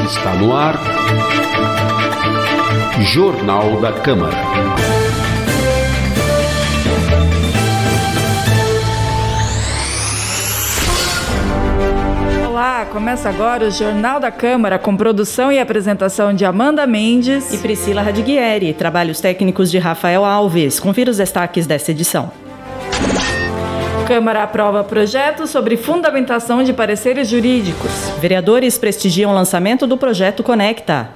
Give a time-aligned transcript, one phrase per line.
[0.00, 0.74] Está no ar.
[3.02, 4.36] Jornal da Câmara.
[12.48, 17.58] Olá, começa agora o Jornal da Câmara com produção e apresentação de Amanda Mendes e
[17.58, 20.80] Priscila Radiguieri, trabalhos técnicos de Rafael Alves.
[20.80, 22.41] Confira os destaques dessa edição.
[24.06, 27.90] Câmara aprova projeto sobre fundamentação de pareceres jurídicos.
[28.20, 31.08] Vereadores prestigiam o lançamento do projeto Conecta.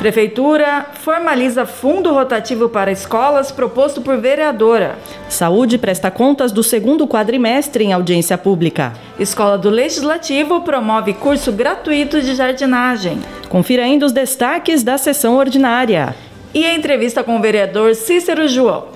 [0.00, 4.98] Prefeitura formaliza fundo rotativo para escolas proposto por vereadora.
[5.28, 8.92] Saúde presta contas do segundo quadrimestre em audiência pública.
[9.18, 13.20] Escola do Legislativo promove curso gratuito de jardinagem.
[13.48, 16.16] Confira ainda os destaques da sessão ordinária.
[16.52, 18.88] E a entrevista com o vereador Cícero João.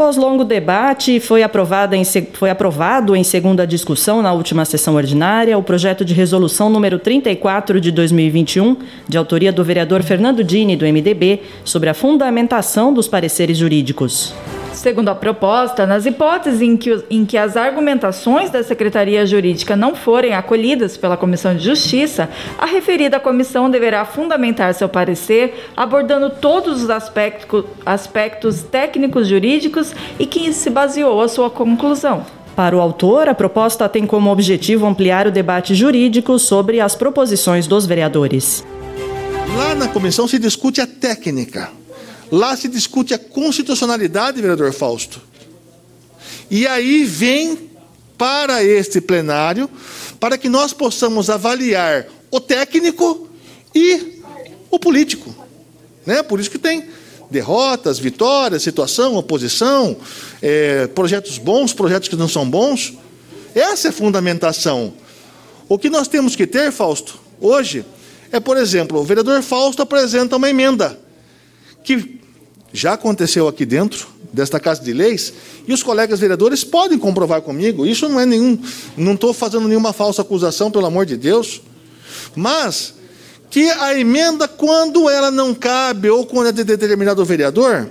[0.00, 5.62] Após longo debate, foi, em, foi, aprovado em segunda discussão na última sessão ordinária o
[5.62, 11.42] projeto de resolução número 34 de 2021, de autoria do vereador Fernando Dini, do MDB,
[11.66, 14.32] sobre a fundamentação dos pareceres jurídicos.
[14.80, 19.94] Segundo a proposta, nas hipóteses em que, em que as argumentações da Secretaria Jurídica não
[19.94, 26.82] forem acolhidas pela Comissão de Justiça, a referida comissão deverá fundamentar seu parecer abordando todos
[26.82, 32.24] os aspectos, aspectos técnicos jurídicos e que se baseou a sua conclusão.
[32.56, 37.66] Para o autor, a proposta tem como objetivo ampliar o debate jurídico sobre as proposições
[37.66, 38.64] dos vereadores.
[39.58, 41.68] Lá na comissão se discute a técnica
[42.30, 45.20] Lá se discute a constitucionalidade, vereador Fausto.
[46.50, 47.70] E aí vem
[48.16, 49.68] para este plenário,
[50.18, 53.28] para que nós possamos avaliar o técnico
[53.74, 54.20] e
[54.70, 55.34] o político.
[56.06, 56.22] Né?
[56.22, 56.88] Por isso que tem
[57.30, 59.96] derrotas, vitórias, situação, oposição,
[60.42, 62.94] é, projetos bons, projetos que não são bons.
[63.54, 64.92] Essa é a fundamentação.
[65.68, 67.84] O que nós temos que ter, Fausto, hoje,
[68.32, 70.98] é, por exemplo, o vereador Fausto apresenta uma emenda
[71.82, 72.19] que
[72.72, 75.32] já aconteceu aqui dentro desta Casa de Leis,
[75.66, 78.58] e os colegas vereadores podem comprovar comigo, isso não é nenhum,
[78.96, 81.60] não estou fazendo nenhuma falsa acusação, pelo amor de Deus,
[82.34, 82.94] mas
[83.50, 87.90] que a emenda, quando ela não cabe ou quando é de determinado vereador,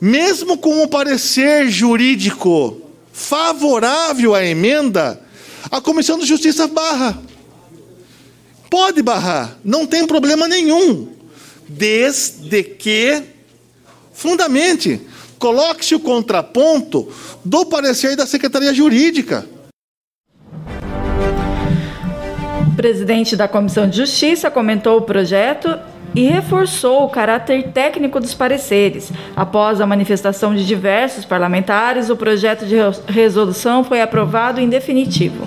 [0.00, 5.20] mesmo com um parecer jurídico favorável à emenda,
[5.70, 7.22] a Comissão de Justiça barra.
[8.68, 11.15] Pode barrar, não tem problema nenhum
[11.68, 13.22] desde que
[14.12, 15.00] fundamente
[15.38, 17.08] coloque-se o contraponto
[17.44, 19.46] do parecer da Secretaria Jurídica.
[22.66, 25.78] O presidente da Comissão de Justiça comentou o projeto
[26.14, 29.12] e reforçou o caráter técnico dos pareceres.
[29.36, 32.76] Após a manifestação de diversos parlamentares, o projeto de
[33.06, 35.46] resolução foi aprovado em definitivo.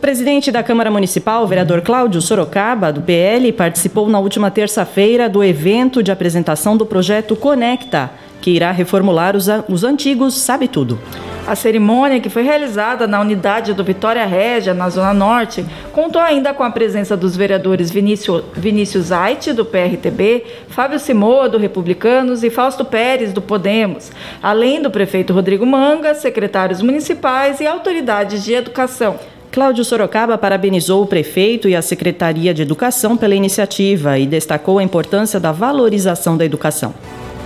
[0.00, 6.02] Presidente da Câmara Municipal, vereador Cláudio Sorocaba, do PL, participou na última terça-feira do evento
[6.02, 8.10] de apresentação do projeto Conecta,
[8.40, 10.98] que irá reformular os, os antigos Sabe Tudo.
[11.46, 16.54] A cerimônia, que foi realizada na unidade do Vitória Régia, na Zona Norte, contou ainda
[16.54, 22.48] com a presença dos vereadores Vinícius, Vinícius Aite, do PRTB, Fábio Simoa, do Republicanos, e
[22.48, 24.10] Fausto Pérez, do Podemos,
[24.42, 29.18] além do prefeito Rodrigo Manga, secretários municipais e autoridades de educação.
[29.52, 34.82] Cláudio Sorocaba parabenizou o prefeito e a Secretaria de Educação pela iniciativa e destacou a
[34.82, 36.94] importância da valorização da educação.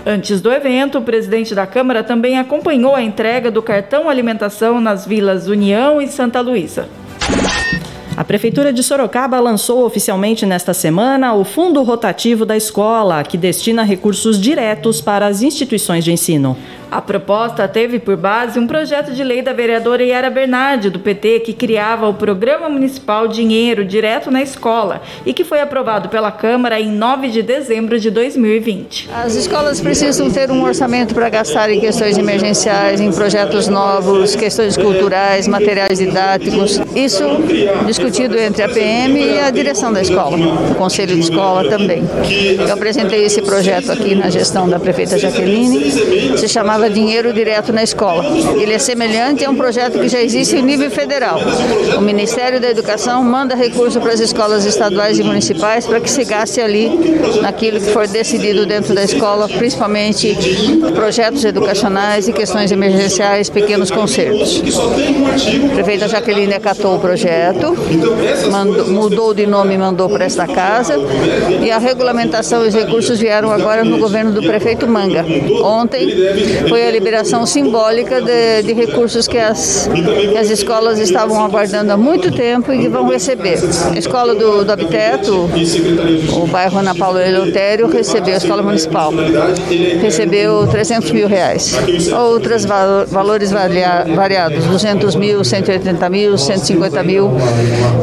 [0.04, 5.06] Antes do evento, o presidente da Câmara também acompanhou a entrega do cartão alimentação nas
[5.06, 6.88] vilas União e Santa Luísa.
[8.16, 13.82] A Prefeitura de Sorocaba lançou oficialmente nesta semana o Fundo Rotativo da Escola, que destina
[13.82, 16.56] recursos diretos para as instituições de ensino.
[16.91, 21.41] A proposta teve por base um projeto de lei da vereadora Yara Bernardi, do PT,
[21.41, 26.81] que criava o Programa Municipal Dinheiro Direto na Escola e que foi aprovado pela Câmara
[26.81, 29.11] em 9 de dezembro de 2020.
[29.12, 34.77] As escolas precisam ter um orçamento para gastar em questões emergenciais, em projetos novos, questões
[34.77, 36.81] culturais, materiais didáticos.
[36.94, 37.25] Isso
[37.87, 40.37] discutido entre a PM e a direção da escola,
[40.70, 42.03] o conselho de escola também.
[42.58, 45.91] Eu apresentei esse projeto aqui na gestão da prefeita Jaqueline,
[46.37, 48.25] se chamava dinheiro direto na escola.
[48.61, 51.38] Ele é semelhante a um projeto que já existe em nível federal.
[51.97, 56.25] O Ministério da Educação manda recurso para as escolas estaduais e municipais para que se
[56.25, 56.91] gaste ali
[57.41, 60.37] naquilo que for decidido dentro da escola, principalmente
[60.94, 64.61] projetos educacionais e questões emergenciais, pequenos concertos.
[65.70, 67.77] A prefeita Jaqueline acatou o projeto,
[68.50, 70.97] mandou, mudou de nome e mandou para esta casa,
[71.62, 75.25] e a regulamentação e os recursos vieram agora no governo do prefeito Manga.
[75.62, 76.09] Ontem
[76.69, 81.96] foi a liberação simbólica de, de recursos que as, que as escolas estavam aguardando há
[81.96, 83.58] muito tempo e que vão receber.
[83.94, 84.75] A escola do, do
[86.43, 89.12] o bairro Ana Paula Eleutério, recebeu, a escola municipal,
[90.00, 91.75] recebeu 300 mil reais.
[92.12, 97.31] Outros valores variados, 200 mil, 180 mil, 150 mil,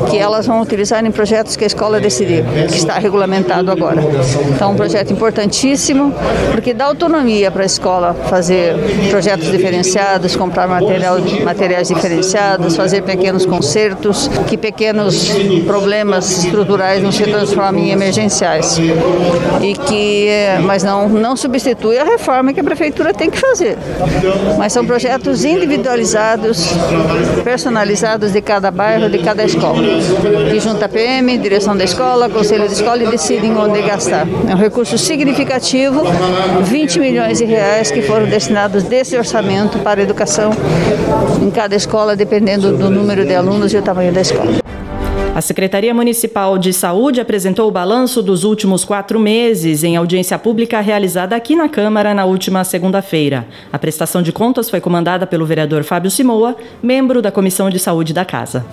[0.10, 4.02] que elas vão utilizar em projetos que a escola decidir, que está regulamentado agora.
[4.54, 6.14] Então, um projeto importantíssimo,
[6.52, 8.51] porque dá autonomia para a escola fazer
[9.10, 15.30] projetos diferenciados, comprar material, materiais diferenciados, fazer pequenos concertos, que pequenos
[15.66, 18.78] problemas estruturais não se transformem em emergenciais.
[19.62, 20.30] E que,
[20.64, 23.78] mas não, não substitui a reforma que a prefeitura tem que fazer.
[24.58, 26.68] Mas são projetos individualizados,
[27.44, 29.82] personalizados de cada bairro, de cada escola.
[30.54, 34.28] E junta a PM, direção da escola, conselho de escola e decidem onde gastar.
[34.50, 36.04] É um recurso significativo,
[36.64, 38.41] 20 milhões de reais que foram destinados
[38.90, 40.52] desse orçamento para a educação
[41.42, 44.62] em cada escola, dependendo do número de alunos e o tamanho da escola.
[45.34, 50.82] A Secretaria Municipal de Saúde apresentou o balanço dos últimos quatro meses em audiência pública
[50.82, 53.48] realizada aqui na Câmara na última segunda-feira.
[53.72, 58.14] A prestação de contas foi comandada pelo vereador Fábio Simoa, membro da Comissão de Saúde
[58.14, 58.66] da Casa.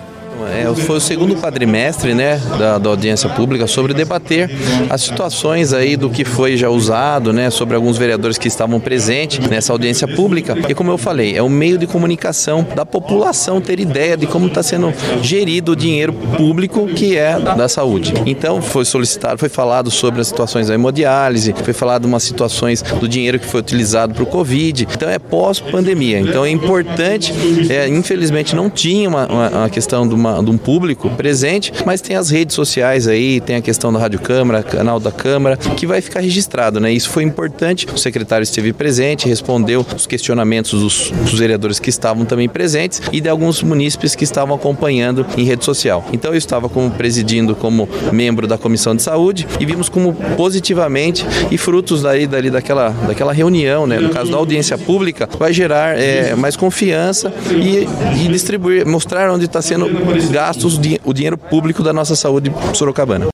[0.47, 4.51] É, foi o segundo quadrimestre né, da, da, audiência pública sobre debater
[4.89, 9.49] as situações aí do que foi já usado, né, sobre alguns vereadores que estavam presentes
[9.49, 10.57] nessa audiência pública.
[10.69, 14.47] E como eu falei, é um meio de comunicação da população ter ideia de como
[14.47, 14.93] está sendo
[15.23, 18.15] gerido o dinheiro público que é da saúde.
[18.27, 23.09] Então foi solicitado, foi falado sobre as situações da hemodiálise, foi falado umas situações do
[23.09, 24.87] dinheiro que foi utilizado para o Covid.
[24.95, 26.21] Então é pós-pandemia.
[26.21, 27.33] Então é importante,
[27.69, 31.73] é, infelizmente não tinha uma, uma, uma questão de uma uma, de um público presente,
[31.85, 35.57] mas tem as redes sociais aí, tem a questão da Rádio Câmara, canal da Câmara,
[35.57, 36.93] que vai ficar registrado, né?
[36.93, 37.87] Isso foi importante.
[37.93, 43.21] O secretário esteve presente, respondeu os questionamentos dos, dos vereadores que estavam também presentes e
[43.21, 46.05] de alguns munícipes que estavam acompanhando em rede social.
[46.13, 51.25] Então eu estava como presidindo como membro da comissão de saúde e vimos como positivamente
[51.51, 53.99] e frutos daí, dali daquela, daquela reunião, né?
[53.99, 57.87] No caso da audiência pública, vai gerar é, mais confiança e,
[58.25, 59.87] e distribuir, mostrar onde está sendo
[60.27, 63.29] gastos o dinheiro público da nossa saúde sorocabana.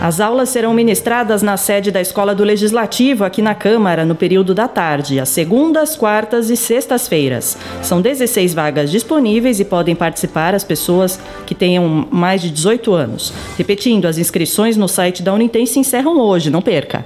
[0.00, 4.54] As aulas serão ministradas na sede da Escola do Legislativo, aqui na Câmara, no período
[4.54, 7.58] da tarde, às segundas, quartas e sextas-feiras.
[7.82, 13.30] São 16 vagas disponíveis e podem participar as pessoas que tenham mais de 18 anos.
[13.58, 17.04] Repetindo, as inscrições no site da Unitem se encerram hoje, não perca.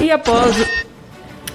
[0.00, 0.56] E após,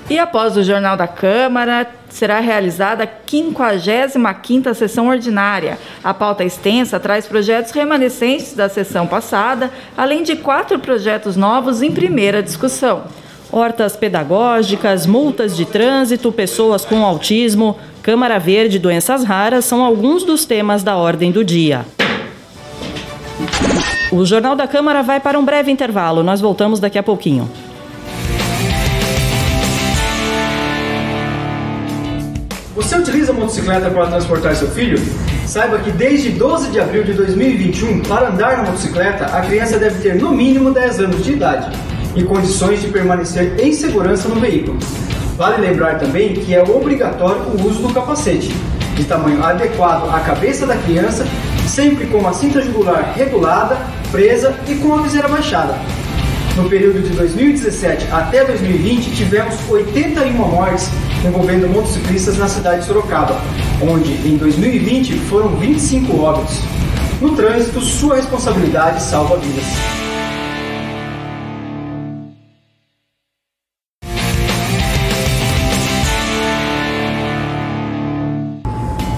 [0.09, 5.79] e após o Jornal da Câmara, será realizada a 55ª sessão ordinária.
[6.03, 11.91] A pauta extensa traz projetos remanescentes da sessão passada, além de quatro projetos novos em
[11.91, 13.03] primeira discussão.
[13.51, 20.45] Hortas pedagógicas, multas de trânsito, pessoas com autismo, Câmara Verde doenças raras são alguns dos
[20.45, 21.85] temas da ordem do dia.
[24.11, 26.21] O Jornal da Câmara vai para um breve intervalo.
[26.21, 27.49] Nós voltamos daqui a pouquinho.
[32.95, 34.97] Você utiliza a motocicleta para transportar seu filho?
[35.45, 40.01] Saiba que desde 12 de abril de 2021, para andar na motocicleta, a criança deve
[40.01, 41.77] ter no mínimo 10 anos de idade
[42.15, 44.79] e condições de permanecer em segurança no veículo.
[45.35, 48.55] Vale lembrar também que é obrigatório o uso do capacete,
[48.95, 51.27] de tamanho adequado à cabeça da criança,
[51.67, 53.77] sempre com a cinta jugular regulada,
[54.09, 55.75] presa e com a viseira baixada.
[56.55, 60.89] No período de 2017 até 2020, tivemos 81 mortes
[61.25, 63.41] envolvendo motociclistas na cidade de Sorocaba,
[63.81, 66.59] onde em 2020 foram 25 óbitos.
[67.21, 69.65] No trânsito, sua responsabilidade salva vidas.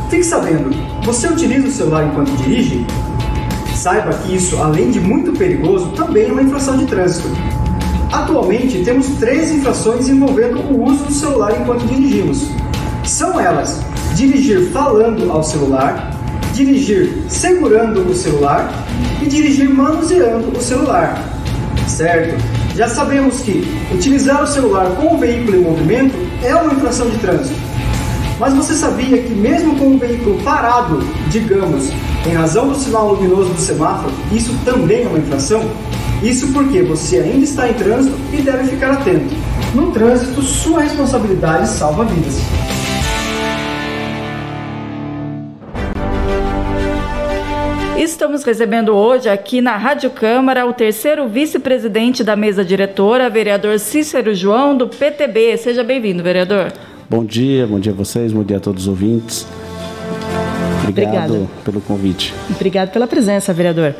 [0.10, 0.70] Fique sabendo,
[1.04, 2.86] você utiliza o celular enquanto dirige?
[3.76, 7.30] Saiba que isso, além de muito perigoso, também é uma infração de trânsito.
[8.12, 12.48] Atualmente temos três infrações envolvendo o uso do celular enquanto dirigimos.
[13.04, 13.82] São elas:
[14.16, 16.12] dirigir falando ao celular,
[16.54, 18.72] dirigir segurando o celular
[19.22, 21.22] e dirigir manuseando o celular.
[21.88, 22.36] Certo?
[22.76, 27.18] Já sabemos que utilizar o celular com o veículo em movimento é uma infração de
[27.18, 27.60] trânsito.
[28.40, 31.00] Mas você sabia que mesmo com o veículo parado,
[31.30, 31.90] digamos,
[32.28, 35.62] Em razão do sinal luminoso do semáforo, isso também é uma infração?
[36.24, 39.36] Isso porque você ainda está em trânsito e deve ficar atento.
[39.76, 42.38] No trânsito, sua responsabilidade salva vidas.
[48.00, 54.34] Estamos recebendo hoje aqui na Rádio Câmara o terceiro vice-presidente da mesa diretora, vereador Cícero
[54.34, 55.56] João, do PTB.
[55.58, 56.74] Seja bem-vindo, vereador.
[57.08, 59.46] Bom dia, bom dia a vocês, bom dia a todos os ouvintes.
[60.88, 61.48] Obrigado Obrigada.
[61.64, 62.34] pelo convite.
[62.50, 63.94] Obrigado pela presença, vereador.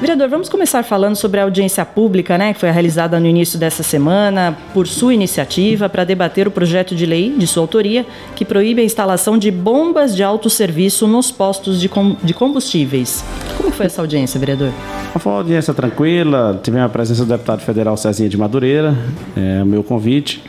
[0.00, 3.82] Vereador, vamos começar falando sobre a audiência pública, né, que foi realizada no início dessa
[3.82, 8.04] semana por sua iniciativa para debater o projeto de lei de sua autoria
[8.34, 13.24] que proíbe a instalação de bombas de autosserviço nos postos de, com, de combustíveis.
[13.56, 14.70] Como foi essa audiência, vereador?
[15.18, 18.94] Foi uma audiência tranquila, tivemos a presença do deputado federal Cezinha de Madureira,
[19.34, 20.42] é o meu convite.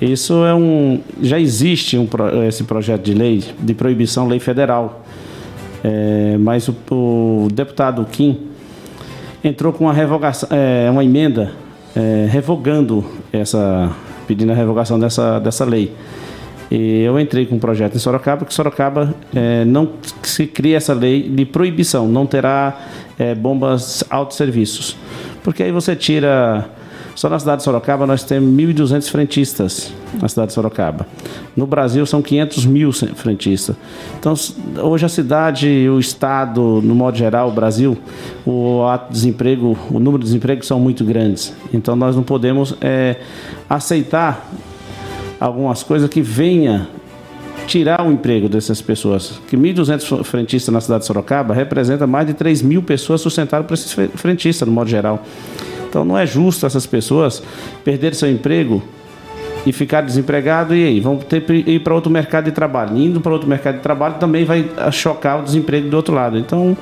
[0.00, 1.00] Isso é um.
[1.22, 2.06] Já existe um,
[2.46, 5.05] esse projeto de lei de proibição, lei federal.
[5.88, 8.40] É, mas o, o, deputado Kim
[9.44, 11.52] entrou com uma revogação, é, uma emenda
[11.94, 13.92] é, revogando essa,
[14.26, 15.94] pedindo a revogação dessa, dessa lei.
[16.72, 19.90] E eu entrei com um projeto em Sorocaba, que Sorocaba é, não
[20.24, 22.80] se cria essa lei de proibição, não terá
[23.16, 24.96] é, bombas autosserviços.
[25.44, 26.68] Porque aí você tira
[27.16, 31.06] só na cidade de Sorocaba nós temos 1.200 frentistas na cidade de Sorocaba.
[31.56, 33.74] No Brasil são 500 mil frentistas.
[34.20, 34.34] Então,
[34.82, 37.96] hoje a cidade, o estado, no modo geral, o Brasil,
[38.46, 41.54] o desemprego, o número de desemprego são muito grandes.
[41.72, 43.16] Então, nós não podemos é,
[43.68, 44.50] aceitar
[45.40, 46.86] algumas coisas que venha
[47.66, 49.40] tirar o emprego dessas pessoas.
[49.48, 53.72] Que 1.200 frentistas na cidade de Sorocaba representa mais de 3 mil pessoas sustentadas por
[53.72, 55.24] esses frentistas, no modo geral.
[55.88, 57.42] Então não é justo essas pessoas
[57.84, 58.82] perderem seu emprego
[59.66, 62.96] e ficar desempregado e aí vão ter que ir para outro mercado de trabalho.
[62.96, 66.38] Indo para outro mercado de trabalho também vai chocar o desemprego do outro lado.
[66.38, 66.76] Então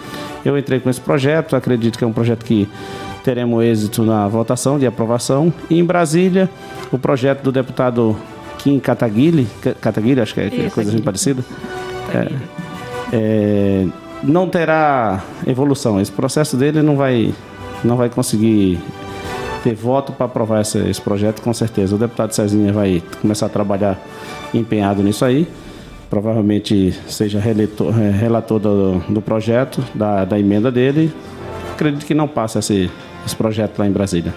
[0.45, 2.69] eu entrei com esse projeto, acredito que é um projeto que
[3.25, 5.53] teremos êxito na votação de aprovação.
[5.71, 6.51] E em Brasília,
[6.93, 8.15] o projeto do deputado
[8.59, 9.47] Kim Kataguiri,
[9.81, 11.43] Kataguiri acho que é Isso, coisa assim parecida,
[12.15, 12.33] é,
[13.15, 13.87] é,
[14.23, 15.99] não terá evolução.
[15.99, 17.33] Esse processo dele não vai
[17.87, 18.79] não vai conseguir
[19.63, 21.95] ter voto para aprovar esse, esse, projeto, com certeza.
[21.95, 23.99] O deputado Cezinha vai começar a trabalhar
[24.53, 25.49] empenhado nisso aí.
[26.11, 31.13] Provavelmente seja relator, é, relator do, do projeto, da, da, emenda dele.
[31.73, 32.91] Acredito que não passe esse,
[33.25, 34.35] esse projeto lá em Brasília.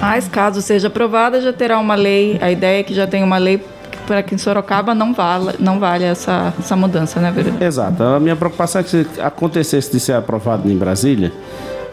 [0.00, 2.38] Mas caso seja aprovada, já terá uma lei.
[2.40, 3.62] A ideia é que já tem uma lei
[4.06, 7.62] para que em Sorocaba não vale, não vale essa, essa mudança, né, vereador?
[7.62, 8.02] Exato.
[8.02, 11.30] A minha preocupação é que se acontecesse de ser aprovado em Brasília,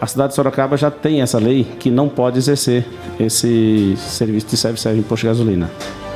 [0.00, 2.86] a cidade de Sorocaba já tem essa lei que não pode exercer
[3.18, 5.70] esse serviço de serve-serve em posto de gasolina.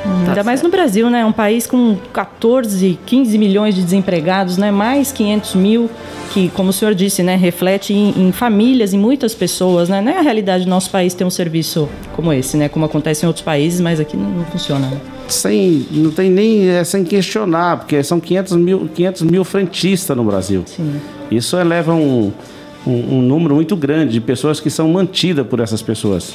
[0.04, 1.24] Hum, ainda mais no Brasil, né?
[1.24, 4.70] Um país com 14, 15 milhões de desempregados, né?
[4.70, 5.90] Mais 500 mil,
[6.32, 7.36] que, como o senhor disse, né?
[7.36, 10.00] Reflete em, em, famílias, em muitas pessoas, né?
[10.00, 12.68] Não é a realidade do nosso país ter um serviço como esse, né?
[12.68, 14.88] Como acontece em outros países, mas aqui não, não funciona.
[14.88, 15.00] Né?
[15.28, 20.24] Sem, não tem nem é, sem questionar, porque são 500 mil, 500 mil frentistas no
[20.24, 20.64] Brasil.
[20.66, 21.00] Sim.
[21.30, 22.32] Isso eleva um,
[22.86, 26.34] um, um número muito grande de pessoas que são mantidas por essas pessoas.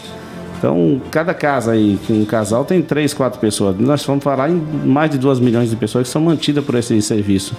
[0.57, 3.77] Então, cada casa aí, um casal tem três, quatro pessoas.
[3.79, 6.99] Nós vamos falar em mais de duas milhões de pessoas que são mantidas por esse
[7.01, 7.55] serviço.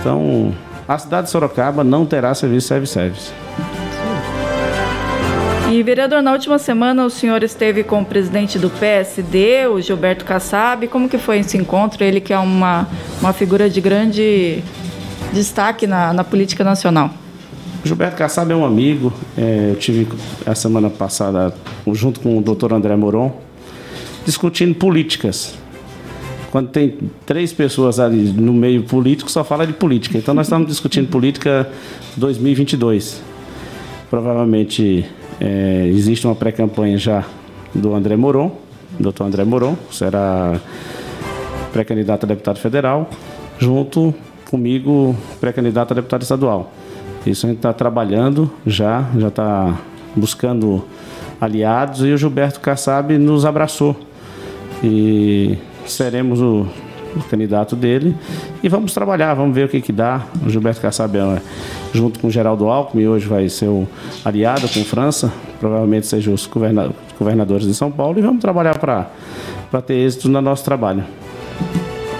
[0.00, 0.52] Então,
[0.88, 3.30] a cidade de Sorocaba não terá serviço service-service.
[5.70, 10.24] E, vereador, na última semana o senhor esteve com o presidente do PSD, o Gilberto
[10.24, 10.86] Kassab.
[10.88, 12.02] Como que foi esse encontro?
[12.02, 12.88] Ele que é uma,
[13.20, 14.62] uma figura de grande
[15.32, 17.10] destaque na, na política nacional.
[17.86, 19.12] Gilberto Kassab é um amigo.
[19.38, 20.08] É, eu tive
[20.44, 21.54] a semana passada,
[21.92, 23.32] junto com o doutor André Moron,
[24.24, 25.54] discutindo políticas.
[26.50, 30.18] Quando tem três pessoas ali no meio político, só fala de política.
[30.18, 31.68] Então nós estamos discutindo política
[32.16, 33.22] 2022.
[34.10, 35.04] Provavelmente
[35.40, 37.24] é, existe uma pré-campanha já
[37.74, 38.56] do André Moron,
[38.98, 40.58] doutor André Moron, será
[41.72, 43.10] pré-candidato a deputado federal,
[43.58, 44.14] junto
[44.50, 46.72] comigo, pré-candidato a deputado estadual.
[47.26, 49.76] Isso a gente está trabalhando já, já está
[50.14, 50.84] buscando
[51.40, 53.96] aliados e o Gilberto Kassab nos abraçou.
[54.82, 56.66] E seremos o,
[57.16, 58.14] o candidato dele
[58.62, 60.22] e vamos trabalhar, vamos ver o que, que dá.
[60.44, 61.42] O Gilberto Kassab é,
[61.92, 63.88] junto com o Geraldo Alckmin, hoje vai ser o
[64.24, 66.48] aliado com França, provavelmente seja os
[67.18, 71.04] governadores de São Paulo, e vamos trabalhar para ter êxito no nosso trabalho.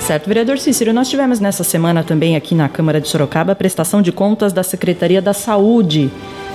[0.07, 4.01] Certo, vereador Cícero, nós tivemos nessa semana também aqui na Câmara de Sorocaba a prestação
[4.01, 6.09] de contas da Secretaria da Saúde,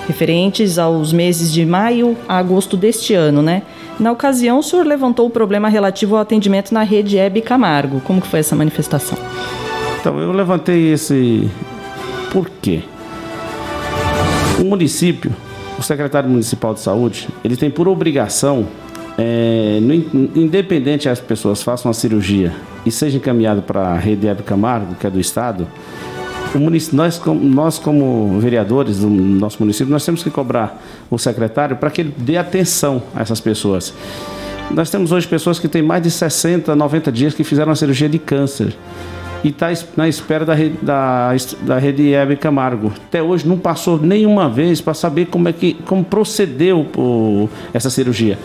[0.07, 3.63] referentes aos meses de maio a agosto deste ano, né?
[3.99, 7.99] Na ocasião, o senhor levantou o problema relativo ao atendimento na rede Hebe Camargo.
[7.99, 9.17] Como que foi essa manifestação?
[9.99, 11.51] Então, eu levantei esse...
[12.31, 12.83] Por quê?
[14.63, 15.35] município,
[15.77, 18.65] o secretário municipal de saúde, ele tem por obrigação,
[19.17, 19.93] é, no,
[20.39, 22.53] independente as pessoas façam uma cirurgia
[22.85, 25.67] e seja encaminhado para a rede Hebe Camargo, que é do estado,
[26.91, 32.01] nós, nós, como vereadores do nosso município, nós temos que cobrar o secretário para que
[32.01, 33.93] ele dê atenção a essas pessoas.
[34.69, 38.09] Nós temos hoje pessoas que têm mais de 60, 90 dias que fizeram uma cirurgia
[38.09, 38.75] de câncer
[39.43, 42.93] e está na espera da, da, da rede Hebe Camargo.
[43.07, 47.89] Até hoje não passou nenhuma vez para saber como é que como procedeu o, essa
[47.89, 48.37] cirurgia.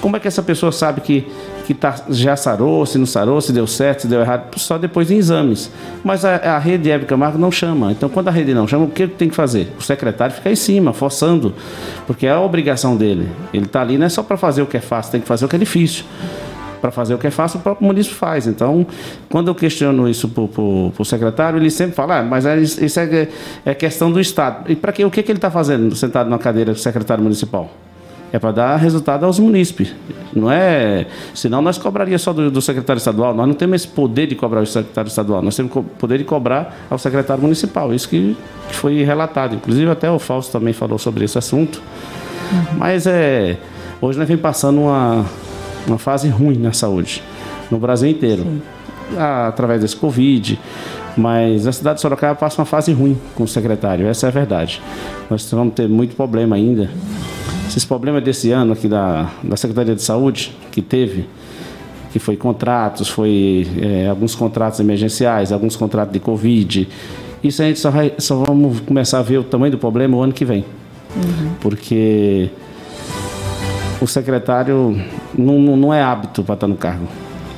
[0.00, 1.26] Como é que essa pessoa sabe que
[1.70, 5.06] que tá, já sarou, se não sarou, se deu certo, se deu errado, só depois
[5.06, 5.70] de exames.
[6.02, 7.92] Mas a, a rede Hebe Camargo não chama.
[7.92, 9.72] Então, quando a rede não chama, o que tem que fazer?
[9.78, 11.54] O secretário fica em cima, forçando,
[12.08, 13.28] porque é a obrigação dele.
[13.54, 15.44] Ele está ali não é só para fazer o que é fácil, tem que fazer
[15.44, 16.04] o que é difícil
[16.80, 18.46] para fazer o que é fácil, o próprio município faz.
[18.46, 18.86] Então,
[19.28, 23.28] quando eu questiono isso para o secretário, ele sempre fala, ah, mas é, isso é,
[23.64, 24.70] é, questão do Estado.
[24.70, 27.70] E para que o que, que ele está fazendo sentado na cadeira do secretário municipal?
[28.32, 29.92] É para dar resultado aos munícipes.
[30.32, 31.06] Não é.
[31.34, 33.34] Senão nós cobraria só do, do, secretário estadual.
[33.34, 35.42] Nós não temos esse poder de cobrar o secretário estadual.
[35.42, 37.92] Nós temos o poder de cobrar ao secretário municipal.
[37.92, 38.36] Isso que,
[38.68, 39.56] que foi relatado.
[39.56, 41.82] Inclusive até o Fausto também falou sobre esse assunto.
[42.52, 42.78] Uhum.
[42.78, 43.58] Mas é.
[44.00, 45.26] Hoje nós vem passando uma,
[45.86, 47.22] uma fase ruim na saúde.
[47.70, 48.44] No Brasil inteiro.
[49.18, 50.58] através desse Covid.
[51.16, 54.30] Mas a cidade de Sorocaba passa uma fase ruim com o secretário, essa é a
[54.30, 54.80] verdade.
[55.28, 56.88] Nós vamos ter muito problema ainda
[57.70, 61.26] esses problemas desse ano aqui da, da Secretaria de Saúde, que teve,
[62.12, 66.88] que foi contratos, foi é, alguns contratos emergenciais, alguns contratos de Covid.
[67.42, 70.22] Isso a gente só, vai, só vamos começar a ver o tamanho do problema o
[70.22, 70.64] ano que vem.
[71.14, 71.50] Uhum.
[71.60, 72.50] Porque
[74.00, 74.98] o secretário
[75.36, 77.06] não, não é hábito para estar no cargo.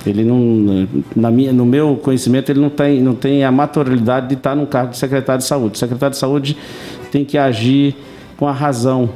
[0.04, 4.34] Ele não, na minha, no meu conhecimento, ele não tem, não tem a maturidade de
[4.34, 5.76] estar no cargo de secretário de saúde.
[5.76, 6.56] O secretário de saúde
[7.12, 7.94] tem que agir
[8.36, 9.10] com a razão,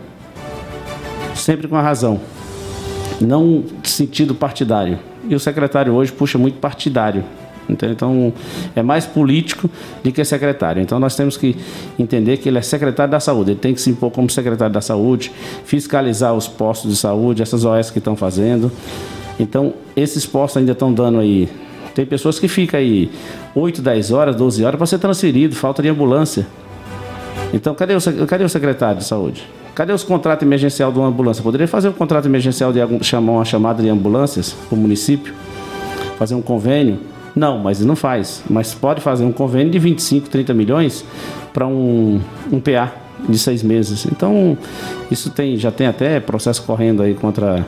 [1.34, 2.20] sempre com a razão,
[3.20, 4.98] não sentido partidário.
[5.28, 7.24] E o secretário hoje puxa muito partidário.
[7.68, 8.32] Então,
[8.74, 9.68] é mais político
[10.02, 10.80] do que secretário.
[10.82, 11.56] Então, nós temos que
[11.98, 13.52] entender que ele é secretário da saúde.
[13.52, 15.32] Ele tem que se impor como secretário da saúde,
[15.64, 18.70] fiscalizar os postos de saúde, essas OS que estão fazendo.
[19.38, 21.48] Então, esses postos ainda estão dando aí.
[21.94, 23.10] Tem pessoas que ficam aí
[23.54, 26.46] 8, 10 horas, 12 horas para ser transferido, falta de ambulância.
[27.52, 29.46] Então, cadê o, cadê o secretário de saúde?
[29.74, 31.42] Cadê os contratos emergencial de uma ambulância?
[31.42, 35.34] Poderia fazer um contrato emergencial de chamar uma chamada de ambulâncias para o município?
[36.18, 36.98] Fazer um convênio?
[37.36, 38.42] Não, mas não faz.
[38.48, 41.04] Mas pode fazer um convênio de 25, 30 milhões
[41.52, 42.18] para um,
[42.50, 42.90] um PA
[43.28, 44.06] de seis meses.
[44.06, 44.56] Então,
[45.10, 47.64] isso tem, já tem até processo correndo aí contra,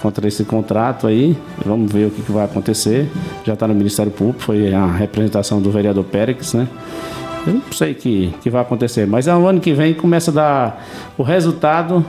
[0.00, 1.36] contra esse contrato aí.
[1.64, 3.06] Vamos ver o que, que vai acontecer.
[3.44, 6.66] Já está no Ministério Público, foi a representação do vereador Pérez, né?
[7.46, 10.30] Eu não sei o que, que vai acontecer, mas é o ano que vem começa
[10.30, 10.86] a dar
[11.18, 12.04] o resultado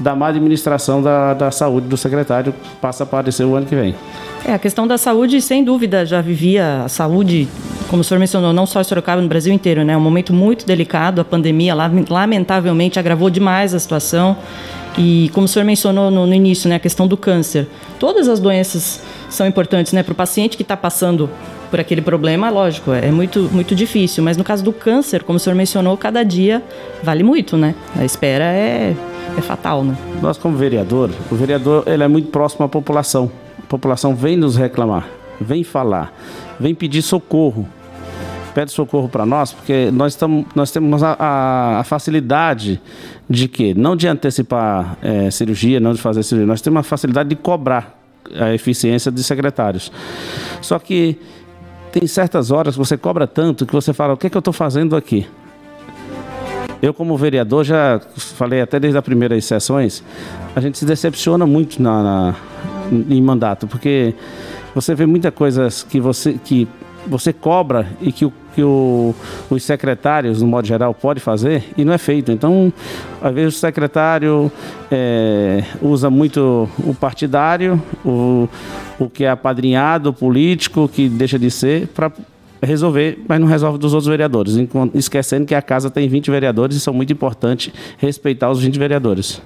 [0.00, 3.94] da má administração da, da saúde do secretário, passa a aparecer o ano que vem.
[4.44, 7.48] É, a questão da saúde, sem dúvida, já vivia a saúde,
[7.88, 9.96] como o senhor mencionou, não só em Sorocaba, no Brasil inteiro, né?
[9.96, 14.36] Um momento muito delicado, a pandemia lamentavelmente agravou demais a situação.
[14.98, 17.66] E como o senhor mencionou no, no início, né, a questão do câncer.
[17.98, 19.00] Todas as doenças
[19.30, 21.30] são importantes, né, para o paciente que está passando
[21.70, 24.22] por aquele problema, lógico, é muito, muito difícil.
[24.22, 26.62] Mas no caso do câncer, como o senhor mencionou, cada dia
[27.02, 27.74] vale muito, né?
[27.96, 28.94] A espera é,
[29.36, 29.96] é fatal, né?
[30.20, 33.30] Nós, como vereador, o vereador ele é muito próximo à população.
[33.58, 35.08] A população vem nos reclamar,
[35.40, 36.12] vem falar,
[36.58, 37.66] vem pedir socorro.
[38.54, 40.18] Pede socorro para nós, porque nós,
[40.54, 42.78] nós temos a, a, a facilidade
[43.28, 43.72] de que?
[43.72, 47.98] Não de antecipar é, cirurgia, não de fazer cirurgia, nós temos a facilidade de cobrar
[48.38, 49.90] a eficiência de secretários.
[50.60, 51.18] Só que
[51.90, 54.40] tem certas horas que você cobra tanto que você fala: o que, é que eu
[54.40, 55.26] estou fazendo aqui?
[56.82, 60.02] Eu, como vereador, já falei até desde as primeiras sessões,
[60.54, 62.34] a gente se decepciona muito na, na
[63.08, 64.14] em mandato, porque
[64.74, 66.68] você vê muitas coisas que você, que
[67.06, 69.14] você cobra e que o que o,
[69.50, 72.30] os secretários, no modo geral, pode fazer e não é feito.
[72.30, 72.72] Então,
[73.20, 74.52] às vezes o secretário
[74.90, 78.48] é, usa muito o partidário, o,
[78.98, 82.12] o que é apadrinhado, o político, que deixa de ser, para
[82.62, 84.54] resolver, mas não resolve dos outros vereadores,
[84.94, 89.42] esquecendo que a casa tem 20 vereadores e são muito importantes respeitar os 20 vereadores.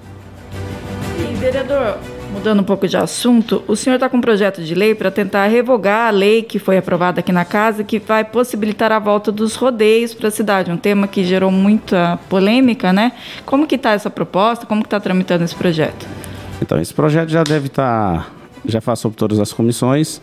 [1.19, 1.97] E, vereador,
[2.37, 5.47] Mudando um pouco de assunto, o senhor está com um projeto de lei para tentar
[5.47, 9.55] revogar a lei que foi aprovada aqui na casa, que vai possibilitar a volta dos
[9.55, 13.13] rodeios para a cidade, um tema que gerou muita polêmica, né?
[13.45, 14.65] Como que está essa proposta?
[14.65, 16.05] Como que está tramitando esse projeto?
[16.61, 18.27] Então, esse projeto já deve estar, tá,
[18.67, 20.21] já passou por todas as comissões,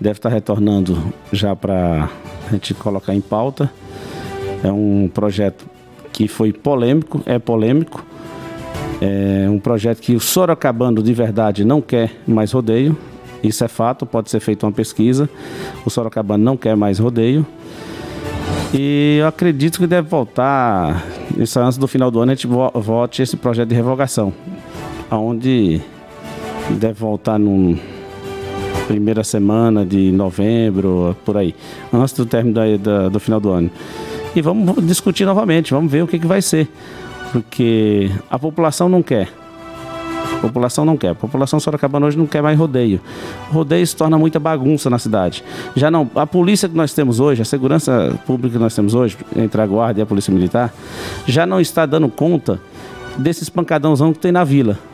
[0.00, 2.08] deve estar retornando já para
[2.48, 3.70] a gente colocar em pauta.
[4.62, 5.66] É um projeto
[6.12, 8.04] que foi polêmico, é polêmico.
[9.00, 12.96] É um projeto que o Sorocabano de verdade não quer mais rodeio.
[13.42, 15.28] Isso é fato, pode ser feita uma pesquisa.
[15.84, 17.46] O Sorocabano não quer mais rodeio.
[18.74, 21.04] E eu acredito que deve voltar,
[21.36, 24.32] isso antes do final do ano, a gente vote esse projeto de revogação.
[25.10, 25.80] Onde
[26.78, 27.78] deve voltar no
[28.86, 31.54] primeira semana de novembro, por aí,
[31.92, 33.70] antes do término da, da, do final do ano.
[34.34, 36.68] E vamos discutir novamente, vamos ver o que, que vai ser.
[37.30, 39.28] Porque a população não quer.
[40.34, 41.10] A população não quer.
[41.10, 43.00] A população sorocabana hoje não quer mais rodeio.
[43.50, 45.44] O rodeio se torna muita bagunça na cidade.
[45.76, 49.16] Já não, a polícia que nós temos hoje, a segurança pública que nós temos hoje,
[49.36, 50.74] entre a guarda e a polícia militar,
[51.28, 52.60] já não está dando conta
[53.16, 54.89] desses pancadãozão que tem na vila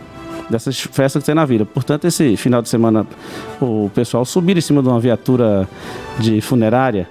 [0.48, 1.64] dessas festas que tem na vila.
[1.64, 3.06] Portanto, esse final de semana
[3.61, 5.68] o pessoal subir em cima de uma viatura
[6.18, 7.09] de funerária.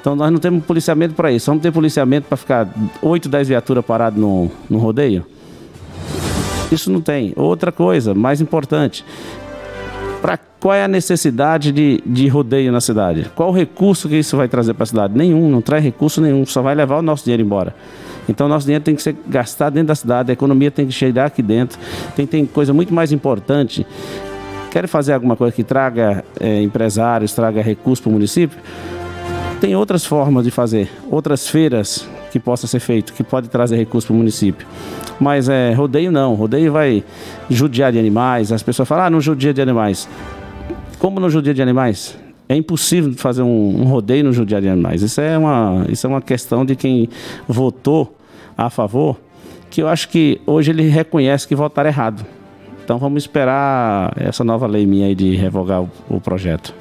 [0.00, 1.50] Então nós não temos policiamento para isso.
[1.50, 2.68] Vamos ter policiamento para ficar
[3.02, 5.24] 8, 10 viaturas paradas no, no rodeio?
[6.70, 7.32] Isso não tem.
[7.36, 9.04] Outra coisa, mais importante.
[10.20, 13.30] Pra, qual é a necessidade de, de rodeio na cidade?
[13.34, 15.16] Qual o recurso que isso vai trazer para a cidade?
[15.16, 17.74] Nenhum, não traz recurso nenhum, só vai levar o nosso dinheiro embora.
[18.28, 21.26] Então, nosso dinheiro tem que ser gastado dentro da cidade, a economia tem que chegar
[21.26, 21.78] aqui dentro.
[22.14, 23.86] Tem, tem coisa muito mais importante.
[24.70, 28.58] Quer fazer alguma coisa que traga é, empresários, traga recursos para o município?
[29.60, 34.06] Tem outras formas de fazer, outras feiras que possa ser feito, que pode trazer recursos
[34.06, 34.66] para o município.
[35.18, 37.02] Mas é, rodeio não, rodeio vai
[37.50, 40.08] judiar de animais, as pessoas falam, ah, não judia de animais.
[40.98, 42.16] Como não judia de animais?
[42.48, 45.02] É impossível fazer um, um rodeio no judiar de animais.
[45.02, 47.08] Isso é, uma, isso é uma questão de quem
[47.48, 48.17] votou
[48.58, 49.16] a favor,
[49.70, 52.26] que eu acho que hoje ele reconhece que votaram errado.
[52.84, 56.74] Então vamos esperar essa nova lei minha aí de revogar o, o projeto.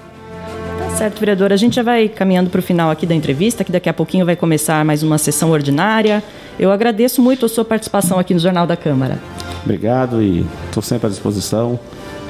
[0.79, 1.53] Tá certo, vereador.
[1.53, 4.25] A gente já vai caminhando para o final aqui da entrevista, que daqui a pouquinho
[4.25, 6.23] vai começar mais uma sessão ordinária.
[6.57, 9.19] Eu agradeço muito a sua participação aqui no Jornal da Câmara.
[9.63, 11.79] Obrigado e estou sempre à disposição.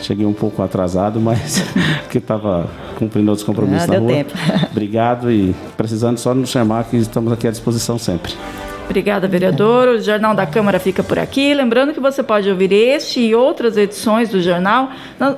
[0.01, 1.63] Cheguei um pouco atrasado, mas
[2.09, 4.11] que estava cumprindo outros compromissos ah, na rua.
[4.11, 4.33] Tempo.
[4.71, 8.33] Obrigado e precisando só nos chamar que estamos aqui à disposição sempre.
[8.87, 9.89] Obrigada, vereador.
[9.89, 11.53] O Jornal da Câmara fica por aqui.
[11.53, 14.89] Lembrando que você pode ouvir este e outras edições do jornal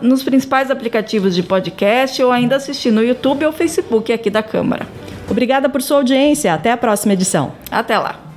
[0.03, 4.85] nos principais aplicativos de podcast ou ainda assistir no YouTube ou Facebook aqui da Câmara.
[5.27, 6.53] Obrigada por sua audiência.
[6.53, 7.53] Até a próxima edição.
[7.71, 8.28] Até lá.